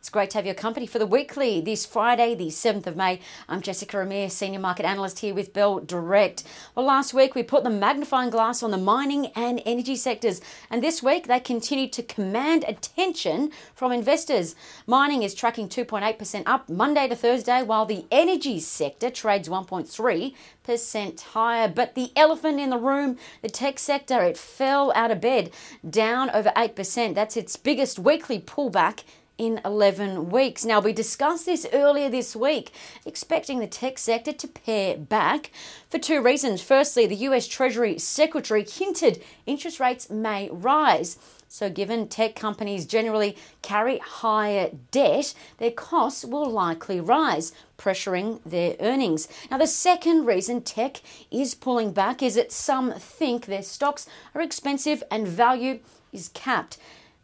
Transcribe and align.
It's 0.00 0.08
great 0.08 0.30
to 0.30 0.38
have 0.38 0.46
your 0.46 0.54
company 0.54 0.86
for 0.86 0.98
the 0.98 1.06
weekly 1.06 1.60
this 1.60 1.84
Friday, 1.84 2.34
the 2.34 2.46
7th 2.46 2.86
of 2.86 2.96
May. 2.96 3.20
I'm 3.50 3.60
Jessica 3.60 4.00
Amir, 4.00 4.30
Senior 4.30 4.58
Market 4.58 4.86
Analyst 4.86 5.18
here 5.18 5.34
with 5.34 5.52
Bell 5.52 5.78
Direct. 5.78 6.42
Well, 6.74 6.86
last 6.86 7.12
week 7.12 7.34
we 7.34 7.42
put 7.42 7.64
the 7.64 7.70
magnifying 7.70 8.30
glass 8.30 8.62
on 8.62 8.70
the 8.70 8.78
mining 8.78 9.26
and 9.36 9.60
energy 9.66 9.96
sectors, 9.96 10.40
and 10.70 10.82
this 10.82 11.02
week 11.02 11.26
they 11.26 11.38
continue 11.38 11.86
to 11.90 12.02
command 12.02 12.64
attention 12.66 13.50
from 13.74 13.92
investors. 13.92 14.54
Mining 14.86 15.22
is 15.22 15.34
tracking 15.34 15.68
2.8% 15.68 16.44
up 16.46 16.70
Monday 16.70 17.06
to 17.06 17.14
Thursday, 17.14 17.62
while 17.62 17.84
the 17.84 18.06
energy 18.10 18.58
sector 18.58 19.10
trades 19.10 19.50
1.3% 19.50 21.20
higher. 21.20 21.68
But 21.68 21.94
the 21.94 22.10
elephant 22.16 22.58
in 22.58 22.70
the 22.70 22.78
room, 22.78 23.18
the 23.42 23.50
tech 23.50 23.78
sector, 23.78 24.22
it 24.22 24.38
fell 24.38 24.94
out 24.94 25.10
of 25.10 25.20
bed, 25.20 25.50
down 25.88 26.30
over 26.30 26.52
8%. 26.56 27.14
That's 27.14 27.36
its 27.36 27.56
biggest 27.56 27.98
weekly 27.98 28.40
pullback 28.40 29.02
in 29.40 29.58
11 29.64 30.28
weeks. 30.28 30.66
Now, 30.66 30.80
we 30.80 30.92
discussed 30.92 31.46
this 31.46 31.66
earlier 31.72 32.10
this 32.10 32.36
week, 32.36 32.72
expecting 33.06 33.58
the 33.58 33.66
tech 33.66 33.96
sector 33.96 34.34
to 34.34 34.46
pare 34.46 34.98
back 34.98 35.50
for 35.88 35.98
two 35.98 36.20
reasons. 36.20 36.60
Firstly, 36.60 37.06
the 37.06 37.16
US 37.16 37.48
Treasury 37.48 37.98
Secretary 37.98 38.62
hinted 38.62 39.24
interest 39.46 39.80
rates 39.80 40.10
may 40.10 40.50
rise. 40.52 41.16
So, 41.48 41.70
given 41.70 42.06
tech 42.08 42.36
companies 42.36 42.84
generally 42.84 43.34
carry 43.62 43.96
higher 43.96 44.72
debt, 44.90 45.32
their 45.56 45.70
costs 45.70 46.22
will 46.22 46.48
likely 46.48 47.00
rise, 47.00 47.54
pressuring 47.78 48.40
their 48.44 48.76
earnings. 48.78 49.26
Now, 49.50 49.56
the 49.56 49.66
second 49.66 50.26
reason 50.26 50.60
tech 50.60 51.00
is 51.30 51.54
pulling 51.54 51.92
back 51.92 52.22
is 52.22 52.34
that 52.34 52.52
some 52.52 52.92
think 52.92 53.46
their 53.46 53.62
stocks 53.62 54.06
are 54.34 54.42
expensive 54.42 55.02
and 55.10 55.26
value 55.26 55.80
is 56.12 56.28
capped 56.28 56.76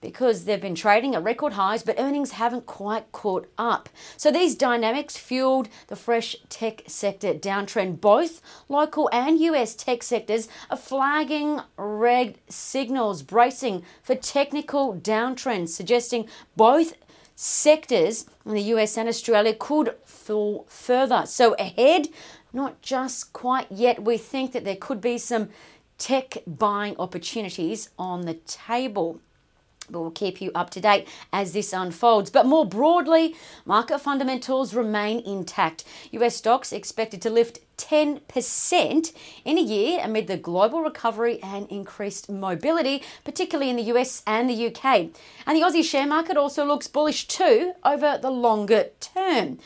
because 0.06 0.44
they've 0.44 0.60
been 0.60 0.76
trading 0.76 1.16
at 1.16 1.24
record 1.24 1.54
highs, 1.54 1.82
but 1.82 1.98
earnings 1.98 2.30
haven't 2.32 2.64
quite 2.64 3.10
caught 3.10 3.50
up. 3.58 3.88
So 4.16 4.30
these 4.30 4.54
dynamics 4.54 5.16
fueled 5.16 5.68
the 5.88 5.96
fresh 5.96 6.36
tech 6.48 6.82
sector 6.86 7.34
downtrend. 7.34 8.00
Both 8.00 8.40
local 8.68 9.10
and 9.12 9.40
US 9.40 9.74
tech 9.74 10.04
sectors 10.04 10.48
are 10.70 10.76
flagging 10.76 11.60
red 11.76 12.38
signals, 12.48 13.24
bracing 13.24 13.82
for 14.00 14.14
technical 14.14 14.94
downtrends, 14.94 15.70
suggesting 15.70 16.28
both 16.54 16.94
sectors 17.34 18.26
in 18.44 18.54
the 18.54 18.62
US 18.74 18.96
and 18.96 19.08
Australia 19.08 19.54
could 19.58 19.96
fall 20.04 20.66
further. 20.68 21.24
So 21.26 21.54
ahead, 21.54 22.06
not 22.52 22.80
just 22.80 23.32
quite 23.32 23.66
yet, 23.72 24.04
we 24.04 24.18
think 24.18 24.52
that 24.52 24.64
there 24.64 24.76
could 24.76 25.00
be 25.00 25.18
some 25.18 25.48
tech 25.98 26.38
buying 26.46 26.94
opportunities 26.96 27.90
on 27.98 28.20
the 28.20 28.34
table. 28.34 29.20
But 29.90 30.00
we'll 30.00 30.10
keep 30.10 30.40
you 30.40 30.50
up 30.54 30.70
to 30.70 30.80
date 30.80 31.08
as 31.32 31.52
this 31.52 31.72
unfolds. 31.72 32.30
But 32.30 32.46
more 32.46 32.66
broadly, 32.66 33.34
market 33.64 34.00
fundamentals 34.00 34.74
remain 34.74 35.20
intact. 35.20 35.84
US 36.12 36.36
stocks 36.36 36.72
expected 36.72 37.22
to 37.22 37.30
lift 37.30 37.60
10% 37.78 39.12
in 39.44 39.58
a 39.58 39.60
year 39.60 40.00
amid 40.02 40.26
the 40.26 40.36
global 40.36 40.82
recovery 40.82 41.38
and 41.42 41.68
increased 41.70 42.30
mobility, 42.30 43.02
particularly 43.24 43.70
in 43.70 43.76
the 43.76 43.94
US 43.94 44.22
and 44.26 44.48
the 44.48 44.66
UK. 44.66 45.10
And 45.46 45.56
the 45.56 45.62
Aussie 45.62 45.84
share 45.84 46.06
market 46.06 46.36
also 46.36 46.64
looks 46.64 46.88
bullish 46.88 47.28
too 47.28 47.72
over 47.84 48.18
the 48.20 48.30
longer 48.30 48.90
term. 49.00 49.58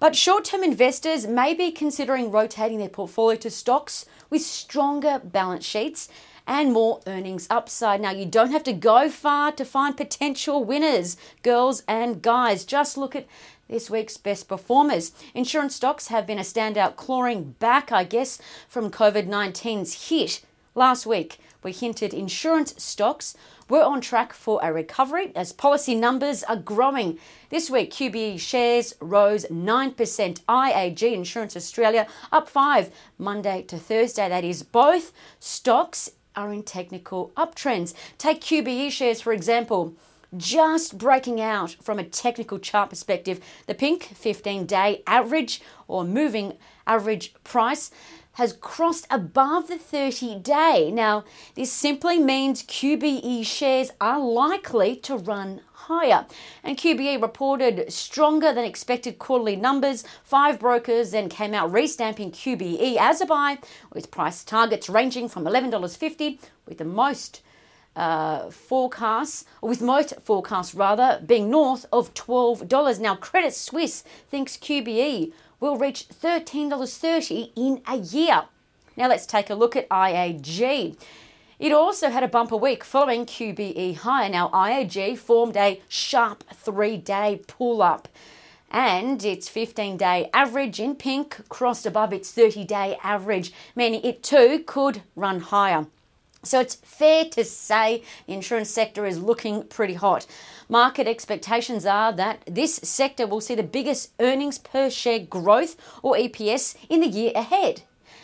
But 0.00 0.14
short 0.14 0.44
term 0.44 0.62
investors 0.62 1.26
may 1.26 1.54
be 1.54 1.72
considering 1.72 2.30
rotating 2.30 2.78
their 2.78 2.88
portfolio 2.88 3.36
to 3.40 3.50
stocks 3.50 4.06
with 4.30 4.42
stronger 4.42 5.20
balance 5.24 5.64
sheets 5.64 6.08
and 6.48 6.72
more 6.72 7.00
earnings 7.06 7.46
upside. 7.50 8.00
Now, 8.00 8.10
you 8.10 8.26
don't 8.26 8.50
have 8.50 8.64
to 8.64 8.72
go 8.72 9.10
far 9.10 9.52
to 9.52 9.64
find 9.64 9.96
potential 9.96 10.64
winners, 10.64 11.16
girls 11.42 11.84
and 11.86 12.22
guys. 12.22 12.64
Just 12.64 12.96
look 12.96 13.14
at 13.14 13.26
this 13.68 13.90
week's 13.90 14.16
best 14.16 14.48
performers. 14.48 15.12
Insurance 15.34 15.76
stocks 15.76 16.08
have 16.08 16.26
been 16.26 16.38
a 16.38 16.42
standout, 16.42 16.96
clawing 16.96 17.54
back, 17.60 17.92
I 17.92 18.02
guess, 18.02 18.40
from 18.66 18.90
COVID 18.90 19.28
19's 19.28 20.08
hit. 20.08 20.40
Last 20.74 21.04
week, 21.04 21.38
we 21.62 21.72
hinted 21.72 22.14
insurance 22.14 22.74
stocks 22.82 23.36
were 23.68 23.82
on 23.82 24.00
track 24.00 24.32
for 24.32 24.60
a 24.62 24.72
recovery 24.72 25.32
as 25.34 25.52
policy 25.52 25.94
numbers 25.94 26.42
are 26.44 26.56
growing. 26.56 27.18
This 27.50 27.68
week, 27.68 27.92
QBE 27.92 28.40
shares 28.40 28.94
rose 29.00 29.44
9%. 29.46 30.40
IAG 30.48 31.12
Insurance 31.12 31.56
Australia 31.56 32.06
up 32.32 32.48
5 32.48 32.90
Monday 33.18 33.62
to 33.62 33.76
Thursday. 33.76 34.28
That 34.28 34.44
is 34.44 34.62
both 34.62 35.12
stocks 35.40 36.12
are 36.38 36.52
in 36.52 36.62
technical 36.62 37.32
uptrends. 37.36 37.94
Take 38.16 38.40
QBE 38.40 38.92
shares, 38.92 39.20
for 39.20 39.32
example. 39.32 39.94
Just 40.36 40.98
breaking 40.98 41.40
out 41.40 41.76
from 41.82 41.98
a 41.98 42.04
technical 42.04 42.58
chart 42.58 42.90
perspective, 42.90 43.40
the 43.66 43.74
pink 43.74 44.02
15 44.04 44.66
day 44.66 45.02
average 45.06 45.62
or 45.86 46.04
moving 46.04 46.58
average 46.86 47.32
price 47.44 47.90
has 48.32 48.52
crossed 48.52 49.06
above 49.10 49.68
the 49.68 49.78
30 49.78 50.38
day. 50.40 50.90
Now, 50.92 51.24
this 51.54 51.72
simply 51.72 52.18
means 52.18 52.62
QBE 52.62 53.44
shares 53.44 53.90
are 54.02 54.20
likely 54.20 54.96
to 54.96 55.16
run 55.16 55.62
higher. 55.72 56.26
And 56.62 56.76
QBE 56.76 57.20
reported 57.22 57.90
stronger 57.90 58.52
than 58.52 58.64
expected 58.64 59.18
quarterly 59.18 59.56
numbers. 59.56 60.04
Five 60.22 60.60
brokers 60.60 61.10
then 61.10 61.30
came 61.30 61.54
out 61.54 61.72
restamping 61.72 62.32
QBE 62.32 62.96
as 62.96 63.22
a 63.22 63.26
buy, 63.26 63.58
with 63.94 64.10
price 64.10 64.44
targets 64.44 64.90
ranging 64.90 65.28
from 65.28 65.44
$11.50, 65.44 66.38
with 66.66 66.78
the 66.78 66.84
most 66.84 67.40
uh, 67.98 68.48
forecasts, 68.48 69.44
or 69.60 69.68
with 69.68 69.82
most 69.82 70.14
forecasts 70.22 70.74
rather, 70.74 71.20
being 71.26 71.50
north 71.50 71.84
of 71.92 72.14
$12. 72.14 73.00
Now, 73.00 73.16
Credit 73.16 73.52
Suisse 73.52 74.04
thinks 74.30 74.56
QBE 74.56 75.32
will 75.58 75.76
reach 75.76 76.08
$13.30 76.08 77.50
in 77.56 77.82
a 77.88 77.96
year. 77.96 78.44
Now, 78.96 79.08
let's 79.08 79.26
take 79.26 79.50
a 79.50 79.54
look 79.56 79.74
at 79.74 79.88
IAG. 79.88 80.96
It 81.58 81.72
also 81.72 82.08
had 82.10 82.22
a 82.22 82.28
bumper 82.28 82.56
week 82.56 82.84
following 82.84 83.26
QBE 83.26 83.96
higher. 83.96 84.28
Now, 84.28 84.48
IAG 84.50 85.18
formed 85.18 85.56
a 85.56 85.82
sharp 85.88 86.44
three 86.54 86.96
day 86.96 87.40
pull 87.48 87.82
up 87.82 88.08
and 88.70 89.24
its 89.24 89.48
15 89.48 89.96
day 89.96 90.30
average 90.32 90.78
in 90.78 90.94
pink 90.94 91.48
crossed 91.48 91.86
above 91.86 92.12
its 92.12 92.30
30 92.30 92.64
day 92.64 92.96
average, 93.02 93.52
meaning 93.74 94.02
it 94.04 94.22
too 94.22 94.62
could 94.66 95.02
run 95.16 95.40
higher. 95.40 95.86
So 96.44 96.60
it's 96.60 96.76
fair 96.76 97.24
to 97.26 97.44
say 97.44 98.02
the 98.26 98.34
insurance 98.34 98.70
sector 98.70 99.06
is 99.06 99.20
looking 99.20 99.64
pretty 99.64 99.94
hot. 99.94 100.26
Market 100.68 101.08
expectations 101.08 101.84
are 101.84 102.12
that 102.12 102.42
this 102.46 102.76
sector 102.76 103.26
will 103.26 103.40
see 103.40 103.54
the 103.54 103.62
biggest 103.62 104.12
earnings 104.20 104.58
per 104.58 104.88
share 104.88 105.18
growth 105.18 105.76
or 106.02 106.14
EPS 106.14 106.76
in 106.88 107.00
the 107.00 107.08
year 107.08 107.32
ahead. 107.34 107.82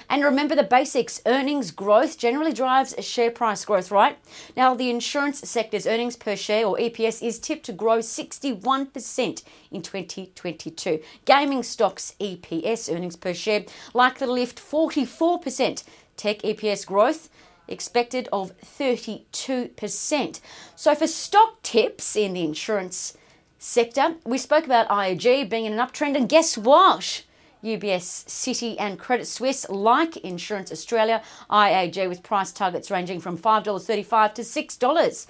And 0.09 0.23
remember 0.23 0.55
the 0.55 0.63
basics 0.63 1.21
earnings 1.27 1.71
growth 1.71 2.19
generally 2.19 2.53
drives 2.53 2.95
share 3.05 3.31
price 3.31 3.65
growth, 3.65 3.91
right? 3.91 4.19
Now, 4.57 4.75
the 4.75 4.91
insurance 4.91 5.41
sector's 5.49 5.87
earnings 5.87 6.17
per 6.17 6.37
share 6.37 6.67
or 6.67 6.77
EPS 6.77 7.27
is 7.27 7.39
tipped 7.39 7.65
to 7.67 7.73
grow 7.73 7.99
61% 7.99 9.43
in 9.71 9.83
2022. 9.83 11.01
Gaming 11.25 11.63
stocks 11.63 12.15
EPS, 12.21 12.95
earnings 12.95 13.17
per 13.17 13.35
share, 13.35 13.65
likely 13.95 14.27
to 14.27 14.33
lift 14.33 14.61
44%. 14.61 15.85
Tech 16.17 16.39
EPS 16.43 16.87
growth 16.87 17.29
expected 17.69 18.29
of 18.33 18.53
32%. 18.61 20.41
So, 20.77 20.95
for 20.95 21.07
stock 21.07 21.63
tips 21.63 22.17
in 22.17 22.35
the 22.35 22.45
insurance 22.45 23.17
sector, 23.59 24.17
we 24.25 24.39
spoke 24.39 24.65
about 24.65 24.89
IAG 24.89 25.49
being 25.49 25.65
in 25.65 25.73
an 25.73 25.79
uptrend, 25.79 26.17
and 26.17 26.29
guess 26.29 26.59
what? 26.59 27.25
UBS, 27.65 28.27
Citi, 28.27 28.77
and 28.79 28.99
Credit 28.99 29.27
Suisse, 29.27 29.67
like 29.71 30.19
Insurance 30.19 30.71
Australia, 30.71 31.23
IAG 31.51 32.09
with 32.09 32.23
price 32.23 32.53
targets 32.53 32.91
ranging 32.91 33.21
from 33.21 33.39
$5.35 33.39 34.35
to 34.35 34.43
$6. 34.43 35.27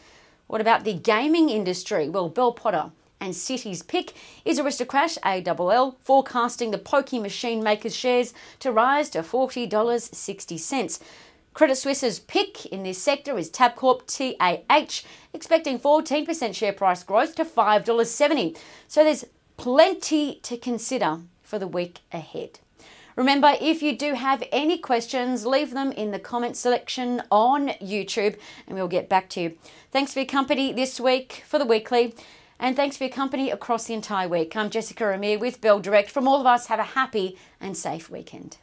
What 0.49 0.61
about 0.61 0.85
the 0.85 0.95
gaming 0.95 1.49
industry? 1.49 2.09
Well, 2.09 2.29
Bell 2.29 2.53
Potter 2.53 2.91
and 3.21 3.33
Citi's 3.33 3.83
pick 3.83 4.13
is 4.45 4.59
Aristocrat 4.59 5.17
ALL, 5.23 5.97
forecasting 6.01 6.73
the 6.73 6.79
Pokie 6.79 7.23
machine 7.23 7.63
makers 7.63 7.97
shares 7.97 8.35
to 8.59 8.73
rise 8.73 9.09
to 9.11 9.21
$40.60. 9.21 11.01
Credit 11.55 11.77
Suisse's 11.77 12.19
pick 12.19 12.67
in 12.67 12.83
this 12.83 13.01
sector 13.01 13.39
is 13.39 13.49
Tabcorp 13.49 14.07
TAH, 14.09 15.07
expecting 15.33 15.79
14% 15.79 16.53
share 16.53 16.73
price 16.73 17.05
growth 17.05 17.37
to 17.37 17.45
$5.70. 17.45 18.59
So 18.89 19.05
there's 19.05 19.25
plenty 19.57 20.41
to 20.43 20.57
consider 20.57 21.21
for 21.45 21.61
the 21.61 21.69
week 21.69 22.01
ahead. 22.13 22.59
Remember, 23.15 23.55
if 23.61 23.83
you 23.83 23.97
do 23.97 24.15
have 24.15 24.43
any 24.51 24.79
questions, 24.79 25.47
leave 25.47 25.71
them 25.71 25.93
in 25.93 26.11
the 26.11 26.19
comment 26.19 26.57
section 26.57 27.23
on 27.31 27.69
YouTube 27.81 28.37
and 28.67 28.75
we'll 28.75 28.89
get 28.89 29.09
back 29.09 29.29
to 29.31 29.41
you. 29.41 29.57
Thanks 29.93 30.13
for 30.13 30.19
your 30.19 30.27
company 30.27 30.73
this 30.73 30.99
week 30.99 31.45
for 31.47 31.61
the 31.61 31.65
weekly, 31.65 32.17
and 32.59 32.75
thanks 32.75 32.97
for 32.97 33.05
your 33.05 33.13
company 33.13 33.53
across 33.53 33.85
the 33.85 33.95
entire 33.95 34.27
week. 34.27 34.57
I'm 34.57 34.71
Jessica 34.71 35.13
Amir 35.13 35.39
with 35.39 35.61
Bell 35.61 35.79
Direct. 35.79 36.11
From 36.11 36.27
all 36.27 36.41
of 36.41 36.47
us, 36.47 36.67
have 36.67 36.81
a 36.81 36.83
happy 36.83 37.39
and 37.61 37.77
safe 37.77 38.11
weekend. 38.11 38.57